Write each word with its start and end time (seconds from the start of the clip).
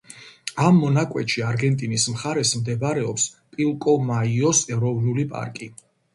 ამ 0.69 0.77
მონაკვეთში, 0.85 1.43
არგენტინის 1.49 2.05
მხარეს 2.13 2.55
მდებარეობს 2.63 3.27
პილკომაიოს 3.59 4.65
ეროვნული 4.79 5.29
პარკი. 5.37 5.73